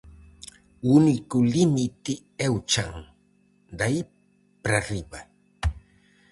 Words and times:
O 0.85 0.87
único 0.99 1.37
límite 1.55 2.13
é 2.45 2.47
o 2.57 2.59
chan, 2.71 2.93
de 3.77 3.83
aí 3.87 3.99
para 4.63 4.75
arriba. 4.81 5.19